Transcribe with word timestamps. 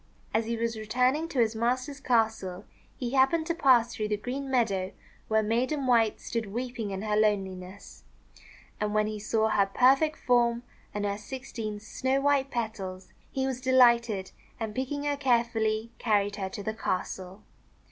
As 0.33 0.47
he 0.47 0.57
was 0.57 0.79
returning 0.79 1.27
to 1.27 1.37
his 1.37 1.55
master's 1.55 1.99
castle, 1.99 2.65
he 2.97 3.11
happened 3.11 3.45
to 3.45 3.53
pass 3.53 3.93
through 3.93 4.07
the 4.07 4.17
green 4.17 4.49
meadow 4.49 4.93
where 5.27 5.43
Maiden 5.43 5.85
White 5.85 6.19
stood 6.19 6.47
weeping 6.47 6.89
in 6.89 7.03
her 7.03 7.15
loneliness. 7.15 8.03
And 8.79 8.95
when 8.95 9.05
he 9.05 9.19
saw 9.19 9.49
her 9.49 9.67
perfect 9.71 10.17
form 10.17 10.63
and 10.91 11.05
her 11.05 11.19
sixteen 11.19 11.79
snow 11.79 12.19
white 12.19 12.49
petals, 12.49 13.13
he 13.31 13.45
was 13.45 13.61
de 13.61 13.73
lighted, 13.73 14.31
and, 14.59 14.73
picking 14.73 15.03
her 15.03 15.17
carefully, 15.17 15.91
carried 15.99 16.37
her 16.37 16.49
to 16.49 16.63
the 16.63 16.73
castle. 16.73 17.43